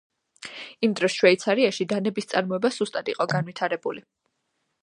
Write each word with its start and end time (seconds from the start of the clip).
იმ 0.87 0.95
დროს 0.99 1.17
შვეიცარიაში 1.17 1.87
დანების 1.93 2.31
წარმოება 2.33 2.75
სუსტად 2.79 3.15
იყო 3.15 3.31
განვითარებული. 3.35 4.07